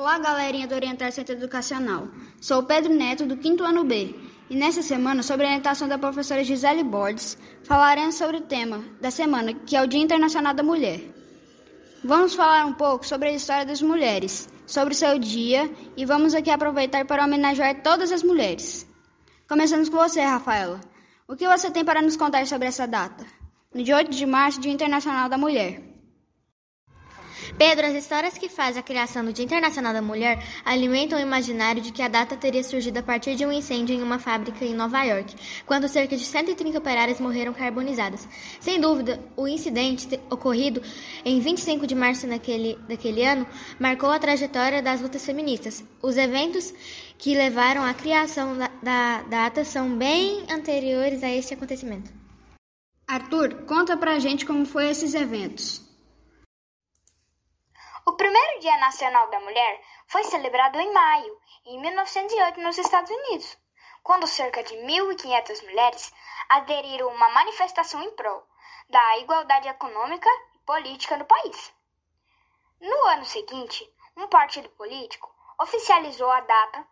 Olá, 0.00 0.16
galerinha 0.16 0.66
do 0.66 0.74
Orientar 0.74 1.12
Centro 1.12 1.34
Educacional. 1.34 2.08
Sou 2.40 2.62
Pedro 2.62 2.90
Neto, 2.94 3.26
do 3.26 3.36
5 3.36 3.62
ano 3.62 3.84
B, 3.84 4.14
e 4.48 4.56
nesta 4.56 4.80
semana, 4.80 5.22
sobre 5.22 5.44
a 5.44 5.50
orientação 5.50 5.86
da 5.86 5.98
professora 5.98 6.42
Gisele 6.42 6.82
Borges, 6.82 7.36
falaremos 7.64 8.14
sobre 8.14 8.38
o 8.38 8.40
tema 8.40 8.82
da 8.98 9.10
semana, 9.10 9.52
que 9.52 9.76
é 9.76 9.82
o 9.82 9.86
Dia 9.86 10.00
Internacional 10.00 10.54
da 10.54 10.62
Mulher. 10.62 11.02
Vamos 12.02 12.34
falar 12.34 12.64
um 12.64 12.72
pouco 12.72 13.06
sobre 13.06 13.28
a 13.28 13.32
história 13.32 13.66
das 13.66 13.82
mulheres, 13.82 14.48
sobre 14.66 14.94
o 14.94 14.96
seu 14.96 15.18
dia, 15.18 15.70
e 15.94 16.06
vamos 16.06 16.34
aqui 16.34 16.48
aproveitar 16.48 17.04
para 17.04 17.22
homenagear 17.22 17.82
todas 17.82 18.10
as 18.10 18.22
mulheres. 18.22 18.86
Começamos 19.46 19.90
com 19.90 19.98
você, 19.98 20.22
Rafaela. 20.22 20.80
O 21.28 21.36
que 21.36 21.46
você 21.46 21.70
tem 21.70 21.84
para 21.84 22.00
nos 22.00 22.16
contar 22.16 22.46
sobre 22.46 22.68
essa 22.68 22.86
data? 22.86 23.26
No 23.74 23.84
dia 23.84 23.96
8 23.96 24.10
de 24.10 24.24
março, 24.24 24.62
Dia 24.62 24.72
Internacional 24.72 25.28
da 25.28 25.36
Mulher. 25.36 25.89
Pedro, 27.60 27.86
as 27.86 27.94
histórias 27.94 28.38
que 28.38 28.48
fazem 28.48 28.80
a 28.80 28.82
criação 28.82 29.22
do 29.22 29.34
Dia 29.34 29.44
Internacional 29.44 29.92
da 29.92 30.00
Mulher 30.00 30.42
alimentam 30.64 31.18
o 31.18 31.20
imaginário 31.20 31.82
de 31.82 31.92
que 31.92 32.00
a 32.00 32.08
data 32.08 32.34
teria 32.34 32.64
surgido 32.64 33.00
a 33.00 33.02
partir 33.02 33.34
de 33.34 33.44
um 33.44 33.52
incêndio 33.52 33.94
em 33.94 34.02
uma 34.02 34.18
fábrica 34.18 34.64
em 34.64 34.72
Nova 34.72 35.02
York, 35.02 35.36
quando 35.66 35.86
cerca 35.86 36.16
de 36.16 36.24
130 36.24 36.78
operárias 36.78 37.20
morreram 37.20 37.52
carbonizadas. 37.52 38.26
Sem 38.58 38.80
dúvida, 38.80 39.20
o 39.36 39.46
incidente 39.46 40.18
ocorrido 40.30 40.80
em 41.22 41.38
25 41.38 41.86
de 41.86 41.94
março 41.94 42.26
naquele, 42.26 42.78
daquele 42.88 43.22
ano 43.26 43.46
marcou 43.78 44.08
a 44.08 44.18
trajetória 44.18 44.80
das 44.80 45.02
lutas 45.02 45.26
feministas. 45.26 45.84
Os 46.00 46.16
eventos 46.16 46.72
que 47.18 47.34
levaram 47.34 47.84
à 47.84 47.92
criação 47.92 48.56
da, 48.56 48.70
da 48.82 49.22
data 49.24 49.66
são 49.66 49.98
bem 49.98 50.46
anteriores 50.50 51.22
a 51.22 51.28
este 51.28 51.52
acontecimento. 51.52 52.10
Arthur, 53.06 53.66
conta 53.66 53.98
pra 53.98 54.18
gente 54.18 54.46
como 54.46 54.64
foi 54.64 54.88
esses 54.88 55.12
eventos. 55.12 55.89
O 58.60 58.62
Dia 58.62 58.76
Nacional 58.76 59.30
da 59.30 59.40
Mulher 59.40 59.82
foi 60.06 60.22
celebrado 60.24 60.78
em 60.78 60.92
maio, 60.92 61.40
em 61.64 61.80
1908, 61.80 62.60
nos 62.60 62.76
Estados 62.76 63.10
Unidos, 63.10 63.56
quando 64.02 64.26
cerca 64.26 64.62
de 64.62 64.74
1.500 64.74 65.64
mulheres 65.64 66.12
aderiram 66.46 67.08
a 67.08 67.14
uma 67.14 67.30
manifestação 67.30 68.02
em 68.02 68.10
prol 68.10 68.46
da 68.90 69.16
igualdade 69.16 69.66
econômica 69.66 70.28
e 70.54 70.58
política 70.58 71.16
no 71.16 71.24
país. 71.24 71.74
No 72.82 73.04
ano 73.06 73.24
seguinte, 73.24 73.90
um 74.14 74.28
partido 74.28 74.68
político 74.68 75.34
oficializou 75.58 76.30
a 76.30 76.42
data 76.42 76.86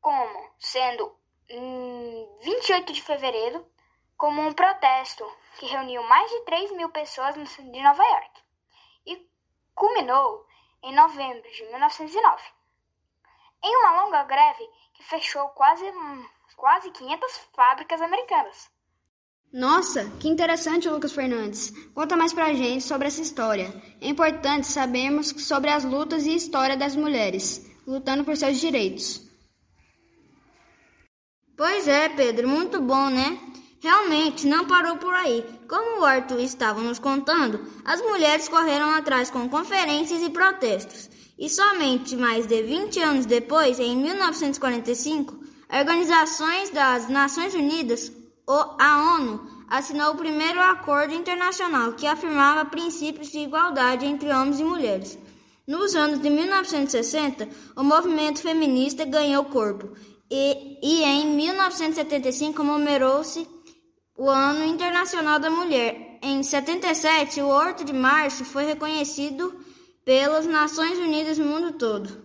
como 0.00 0.52
sendo 0.60 1.18
em 1.48 2.38
28 2.42 2.92
de 2.92 3.02
fevereiro 3.02 3.68
como 4.16 4.40
um 4.40 4.52
protesto 4.52 5.28
que 5.58 5.66
reuniu 5.66 6.04
mais 6.04 6.30
de 6.30 6.44
3 6.44 6.70
mil 6.70 6.90
pessoas 6.90 7.34
de 7.34 7.82
Nova 7.82 8.04
York 8.04 8.42
culminou 9.74 10.46
em 10.82 10.94
novembro 10.94 11.50
de 11.50 11.64
1909, 11.64 12.42
em 13.64 13.76
uma 13.76 14.02
longa 14.02 14.24
greve 14.24 14.68
que 14.94 15.02
fechou 15.04 15.48
quase, 15.50 15.84
quase 16.56 16.90
500 16.90 17.36
fábricas 17.54 18.00
americanas. 18.00 18.70
Nossa, 19.52 20.10
que 20.18 20.28
interessante, 20.28 20.88
Lucas 20.88 21.12
Fernandes. 21.12 21.70
Conta 21.94 22.16
mais 22.16 22.32
pra 22.32 22.54
gente 22.54 22.82
sobre 22.84 23.08
essa 23.08 23.20
história. 23.20 23.70
É 24.00 24.08
importante 24.08 24.66
sabermos 24.66 25.28
sobre 25.46 25.70
as 25.70 25.84
lutas 25.84 26.24
e 26.24 26.34
história 26.34 26.76
das 26.76 26.96
mulheres, 26.96 27.70
lutando 27.86 28.24
por 28.24 28.34
seus 28.34 28.58
direitos. 28.58 29.20
Pois 31.54 31.86
é, 31.86 32.08
Pedro, 32.08 32.48
muito 32.48 32.80
bom, 32.80 33.10
né? 33.10 33.38
Realmente 33.82 34.46
não 34.46 34.64
parou 34.64 34.96
por 34.96 35.12
aí. 35.12 35.44
Como 35.68 36.00
o 36.00 36.04
Arthur 36.04 36.38
estava 36.38 36.80
nos 36.80 37.00
contando, 37.00 37.60
as 37.84 38.00
mulheres 38.00 38.48
correram 38.48 38.88
atrás 38.90 39.28
com 39.28 39.48
conferências 39.48 40.22
e 40.22 40.30
protestos. 40.30 41.10
E 41.36 41.48
somente 41.48 42.14
mais 42.14 42.46
de 42.46 42.62
20 42.62 43.00
anos 43.00 43.26
depois, 43.26 43.80
em 43.80 43.96
1945, 43.96 45.36
a 45.68 45.80
Organizações 45.80 46.70
das 46.70 47.08
Nações 47.08 47.54
Unidas, 47.54 48.12
a 48.46 49.16
ONU, 49.16 49.44
assinou 49.68 50.12
o 50.12 50.16
primeiro 50.16 50.60
acordo 50.60 51.12
internacional 51.12 51.94
que 51.94 52.06
afirmava 52.06 52.70
princípios 52.70 53.32
de 53.32 53.38
igualdade 53.38 54.06
entre 54.06 54.32
homens 54.32 54.60
e 54.60 54.64
mulheres. 54.64 55.18
Nos 55.66 55.96
anos 55.96 56.22
de 56.22 56.30
1960, 56.30 57.48
o 57.74 57.82
movimento 57.82 58.42
feminista 58.42 59.04
ganhou 59.04 59.44
corpo 59.46 59.90
e, 60.30 60.78
e 60.80 61.02
em 61.02 61.26
1975 61.34 62.54
comemorou-se 62.54 63.44
o 64.16 64.28
Ano 64.28 64.64
Internacional 64.64 65.38
da 65.38 65.50
Mulher. 65.50 66.18
Em 66.22 66.42
77, 66.42 67.40
o 67.40 67.48
8 67.48 67.84
de 67.84 67.92
março 67.92 68.44
foi 68.44 68.64
reconhecido 68.64 69.54
pelas 70.04 70.46
Nações 70.46 70.98
Unidas 70.98 71.38
no 71.38 71.46
mundo 71.46 71.72
todo. 71.72 72.22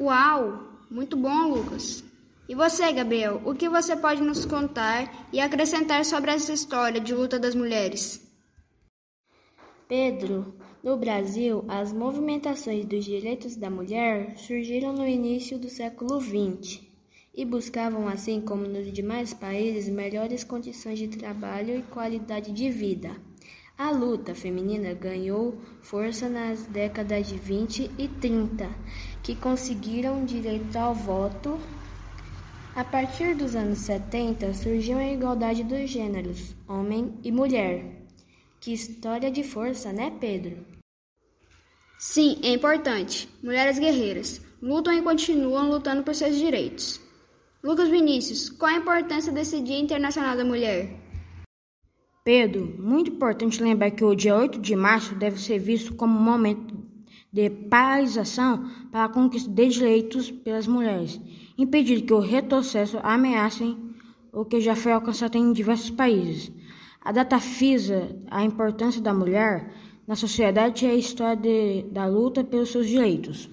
Uau! 0.00 0.66
Muito 0.90 1.16
bom, 1.16 1.48
Lucas. 1.48 2.02
E 2.48 2.54
você, 2.54 2.90
Gabriel, 2.92 3.42
o 3.44 3.54
que 3.54 3.68
você 3.68 3.94
pode 3.94 4.22
nos 4.22 4.46
contar 4.46 5.28
e 5.30 5.38
acrescentar 5.38 6.04
sobre 6.04 6.30
essa 6.30 6.52
história 6.52 6.98
de 6.98 7.14
luta 7.14 7.38
das 7.38 7.54
mulheres? 7.54 8.26
Pedro, 9.86 10.54
no 10.82 10.96
Brasil, 10.96 11.64
as 11.68 11.92
movimentações 11.92 12.86
dos 12.86 13.04
direitos 13.04 13.54
da 13.54 13.68
mulher 13.68 14.38
surgiram 14.38 14.94
no 14.94 15.06
início 15.06 15.58
do 15.58 15.68
século 15.68 16.18
XX 16.20 16.87
e 17.38 17.44
buscavam, 17.44 18.08
assim 18.08 18.40
como 18.40 18.66
nos 18.66 18.92
demais 18.92 19.32
países, 19.32 19.88
melhores 19.88 20.42
condições 20.42 20.98
de 20.98 21.06
trabalho 21.06 21.78
e 21.78 21.82
qualidade 21.82 22.50
de 22.50 22.68
vida. 22.68 23.12
A 23.78 23.92
luta 23.92 24.34
feminina 24.34 24.92
ganhou 24.92 25.56
força 25.80 26.28
nas 26.28 26.64
décadas 26.64 27.28
de 27.28 27.36
20 27.36 27.92
e 27.96 28.08
30, 28.08 28.68
que 29.22 29.36
conseguiram 29.36 30.24
direito 30.24 30.74
ao 30.74 30.92
voto. 30.92 31.60
A 32.74 32.82
partir 32.82 33.36
dos 33.36 33.54
anos 33.54 33.78
70 33.78 34.52
surgiu 34.54 34.98
a 34.98 35.06
igualdade 35.06 35.62
dos 35.62 35.88
gêneros, 35.88 36.56
homem 36.66 37.20
e 37.22 37.30
mulher. 37.30 38.02
Que 38.58 38.72
história 38.72 39.30
de 39.30 39.44
força, 39.44 39.92
né, 39.92 40.12
Pedro? 40.20 40.66
Sim, 42.00 42.40
é 42.42 42.48
importante. 42.48 43.28
Mulheres 43.40 43.78
guerreiras 43.78 44.40
lutam 44.60 44.92
e 44.92 45.02
continuam 45.02 45.70
lutando 45.70 46.02
por 46.02 46.16
seus 46.16 46.36
direitos. 46.36 47.06
Lucas 47.60 47.88
Vinícius, 47.88 48.48
qual 48.48 48.72
a 48.72 48.76
importância 48.76 49.32
desse 49.32 49.60
Dia 49.60 49.80
Internacional 49.80 50.36
da 50.36 50.44
Mulher? 50.44 50.94
Pedro, 52.22 52.76
muito 52.78 53.10
importante 53.10 53.60
lembrar 53.60 53.90
que 53.90 54.04
o 54.04 54.14
dia 54.14 54.36
8 54.36 54.60
de 54.60 54.76
março 54.76 55.16
deve 55.16 55.40
ser 55.40 55.58
visto 55.58 55.92
como 55.96 56.16
um 56.16 56.22
momento 56.22 56.76
de 57.32 57.50
paralisação 57.50 58.70
para 58.92 59.06
a 59.06 59.08
conquista 59.08 59.50
de 59.50 59.66
direitos 59.66 60.30
pelas 60.30 60.68
mulheres, 60.68 61.20
impedir 61.58 62.02
que 62.02 62.12
o 62.12 62.20
retrocesso 62.20 63.00
ameacem 63.02 63.76
o 64.32 64.44
que 64.44 64.60
já 64.60 64.76
foi 64.76 64.92
alcançado 64.92 65.36
em 65.36 65.52
diversos 65.52 65.90
países. 65.90 66.52
A 67.00 67.10
data 67.10 67.40
frisa 67.40 68.16
a 68.30 68.44
importância 68.44 69.00
da 69.00 69.12
mulher 69.12 69.74
na 70.06 70.14
sociedade 70.14 70.86
e 70.86 70.90
a 70.90 70.94
história 70.94 71.34
de, 71.34 71.90
da 71.90 72.06
luta 72.06 72.44
pelos 72.44 72.70
seus 72.70 72.86
direitos. 72.86 73.50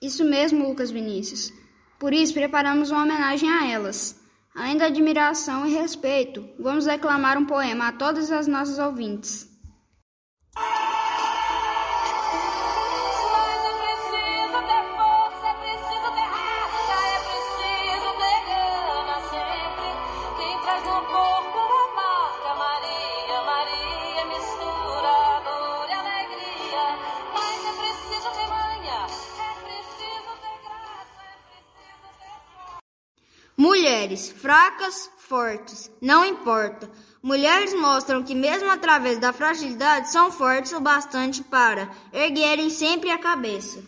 Isso 0.00 0.24
mesmo, 0.24 0.68
Lucas 0.68 0.92
Vinícius. 0.92 1.52
Por 1.98 2.12
isso, 2.12 2.34
preparamos 2.34 2.90
uma 2.90 3.02
homenagem 3.02 3.50
a 3.50 3.66
elas. 3.66 4.20
Além 4.54 4.76
da 4.76 4.86
admiração 4.86 5.66
e 5.66 5.74
respeito, 5.74 6.48
vamos 6.58 6.86
declamar 6.86 7.36
um 7.38 7.44
poema 7.44 7.88
a 7.88 7.92
todas 7.92 8.30
as 8.32 8.46
nossas 8.46 8.78
ouvintes. 8.78 9.55
Mulheres 33.86 34.32
fracas, 34.32 35.08
fortes, 35.16 35.88
não 36.02 36.24
importa. 36.24 36.90
Mulheres 37.22 37.72
mostram 37.72 38.20
que, 38.20 38.34
mesmo 38.34 38.68
através 38.68 39.20
da 39.20 39.32
fragilidade, 39.32 40.10
são 40.10 40.32
fortes 40.32 40.72
o 40.72 40.80
bastante 40.80 41.40
para 41.44 41.88
erguerem 42.12 42.68
sempre 42.68 43.10
a 43.10 43.18
cabeça. 43.18 43.84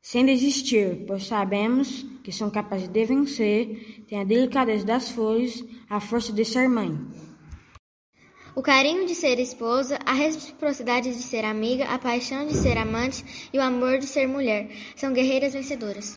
Sem 0.00 0.24
desistir, 0.24 1.04
pois 1.06 1.26
sabemos 1.26 2.02
que 2.24 2.32
são 2.32 2.48
capazes 2.48 2.88
de 2.88 3.04
vencer, 3.04 4.02
têm 4.08 4.22
a 4.22 4.24
delicadeza 4.24 4.86
das 4.86 5.10
flores, 5.10 5.62
a 5.90 6.00
força 6.00 6.32
de 6.32 6.46
ser 6.46 6.66
mãe. 6.66 6.98
O 8.56 8.62
carinho 8.62 9.04
de 9.04 9.14
ser 9.14 9.38
esposa, 9.38 9.98
a 10.06 10.14
reciprocidade 10.14 11.14
de 11.14 11.22
ser 11.22 11.44
amiga, 11.44 11.84
a 11.84 11.98
paixão 11.98 12.46
de 12.46 12.54
ser 12.54 12.78
amante 12.78 13.50
e 13.52 13.58
o 13.58 13.62
amor 13.62 13.98
de 13.98 14.06
ser 14.06 14.26
mulher 14.26 14.70
são 14.96 15.12
guerreiras 15.12 15.52
vencedoras. 15.52 16.14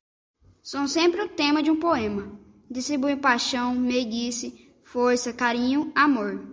São 0.64 0.88
sempre 0.88 1.22
o 1.22 1.28
tema 1.28 1.62
de 1.62 1.70
um 1.70 1.78
poema 1.78 2.45
distribui 2.70 3.16
paixão, 3.16 3.74
meiguice, 3.76 4.74
força, 4.84 5.34
carinho, 5.34 5.92
amor. 5.96 6.46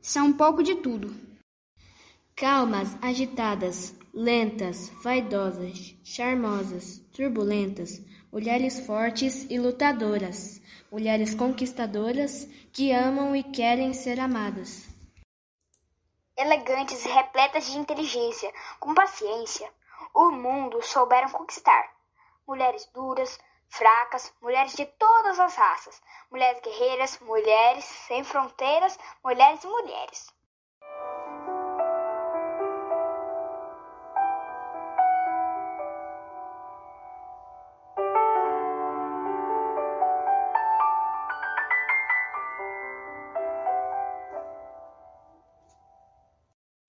São 0.00 0.26
um 0.26 0.32
pouco 0.32 0.62
de 0.62 0.76
tudo. 0.76 1.14
Calmas, 2.34 2.96
agitadas, 3.02 3.94
lentas, 4.12 4.90
vaidosas, 5.02 5.94
charmosas, 6.02 6.98
turbulentas, 7.12 8.00
mulheres 8.32 8.80
fortes 8.80 9.46
e 9.50 9.58
lutadoras, 9.58 10.60
mulheres 10.90 11.34
conquistadoras 11.34 12.48
que 12.72 12.92
amam 12.92 13.34
e 13.34 13.42
querem 13.42 13.92
ser 13.92 14.18
amadas. 14.18 14.88
Elegantes 16.36 17.04
e 17.04 17.08
repletas 17.08 17.66
de 17.66 17.76
inteligência, 17.76 18.50
com 18.78 18.94
paciência, 18.94 19.68
o 20.14 20.30
mundo 20.30 20.80
souberam 20.82 21.28
conquistar. 21.30 21.90
Mulheres 22.46 22.88
duras, 22.94 23.38
fracas, 23.70 24.32
mulheres 24.42 24.74
de 24.74 24.84
todas 24.84 25.38
as 25.38 25.54
raças, 25.54 26.00
mulheres 26.30 26.60
guerreiras, 26.60 27.18
mulheres 27.20 27.84
sem 27.84 28.22
fronteiras, 28.24 28.98
mulheres 29.24 29.62
e 29.64 29.66
mulheres. 29.66 30.26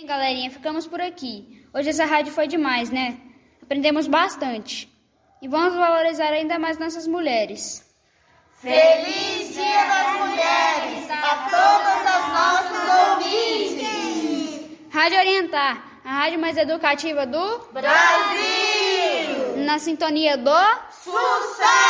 Galerinha, 0.04 0.51
ficamos 0.51 0.86
por 0.86 1.00
aqui. 1.00 1.66
Hoje 1.74 1.89
essa 1.89 2.04
rádio 2.04 2.34
foi 2.34 2.45
demais, 2.45 2.89
né? 2.89 3.18
Aprendemos 3.62 4.07
bastante. 4.07 4.91
E 5.42 5.48
vamos 5.48 5.74
valorizar 5.74 6.32
ainda 6.34 6.60
mais 6.60 6.78
nossas 6.78 7.08
mulheres. 7.08 7.84
Feliz 8.60 9.56
Dia 9.56 9.86
das 9.88 10.14
Mulheres 10.20 11.10
a 11.10 11.50
todos 11.50 11.98
os 12.16 12.28
nossos 12.38 12.84
ouvintes! 13.18 14.70
Rádio 14.94 15.18
Orientar, 15.18 15.84
a 16.06 16.14
rádio 16.14 16.38
mais 16.40 16.56
educativa 16.58 17.26
do 17.26 17.58
Brasil! 17.74 19.58
Na 19.66 19.80
sintonia 19.80 20.38
do 20.38 20.54
Sucesso! 20.92 21.82